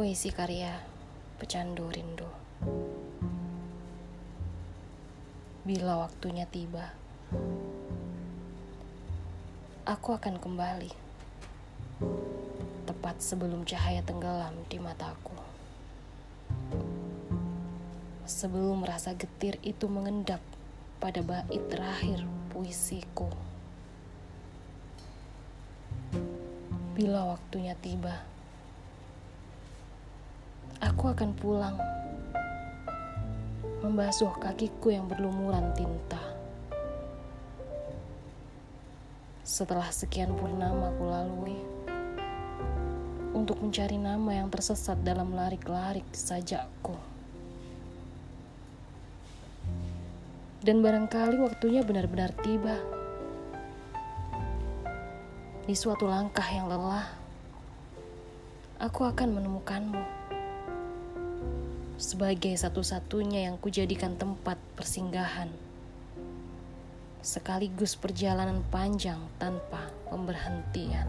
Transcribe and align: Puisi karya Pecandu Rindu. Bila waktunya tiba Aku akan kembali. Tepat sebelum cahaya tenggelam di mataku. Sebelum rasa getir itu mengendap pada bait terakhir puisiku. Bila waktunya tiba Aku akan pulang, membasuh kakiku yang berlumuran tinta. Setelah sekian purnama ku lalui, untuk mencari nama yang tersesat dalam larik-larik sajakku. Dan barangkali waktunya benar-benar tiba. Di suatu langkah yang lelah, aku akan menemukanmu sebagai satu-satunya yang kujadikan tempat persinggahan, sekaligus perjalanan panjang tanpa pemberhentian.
Puisi 0.00 0.32
karya 0.32 0.80
Pecandu 1.36 1.92
Rindu. 1.92 2.24
Bila 5.60 6.00
waktunya 6.00 6.48
tiba 6.48 6.88
Aku 9.84 10.16
akan 10.16 10.40
kembali. 10.40 10.88
Tepat 12.88 13.20
sebelum 13.20 13.68
cahaya 13.68 14.00
tenggelam 14.00 14.56
di 14.72 14.80
mataku. 14.80 15.36
Sebelum 18.24 18.80
rasa 18.80 19.12
getir 19.12 19.60
itu 19.60 19.84
mengendap 19.84 20.40
pada 20.96 21.20
bait 21.20 21.60
terakhir 21.68 22.24
puisiku. 22.48 23.28
Bila 26.96 27.36
waktunya 27.36 27.76
tiba 27.76 28.29
Aku 30.80 31.12
akan 31.12 31.36
pulang, 31.36 31.76
membasuh 33.84 34.32
kakiku 34.40 34.88
yang 34.88 35.04
berlumuran 35.04 35.76
tinta. 35.76 36.16
Setelah 39.44 39.92
sekian 39.92 40.32
purnama 40.32 40.88
ku 40.96 41.04
lalui, 41.04 41.60
untuk 43.36 43.60
mencari 43.60 44.00
nama 44.00 44.40
yang 44.40 44.48
tersesat 44.48 44.96
dalam 45.04 45.36
larik-larik 45.36 46.08
sajakku. 46.16 46.96
Dan 50.64 50.80
barangkali 50.80 51.36
waktunya 51.44 51.84
benar-benar 51.84 52.32
tiba. 52.40 52.80
Di 55.68 55.76
suatu 55.76 56.08
langkah 56.08 56.48
yang 56.48 56.72
lelah, 56.72 57.04
aku 58.80 59.04
akan 59.04 59.28
menemukanmu 59.36 60.19
sebagai 62.00 62.56
satu-satunya 62.56 63.44
yang 63.44 63.60
kujadikan 63.60 64.16
tempat 64.16 64.56
persinggahan, 64.72 65.52
sekaligus 67.20 67.92
perjalanan 67.92 68.64
panjang 68.72 69.20
tanpa 69.36 69.92
pemberhentian. 70.08 71.04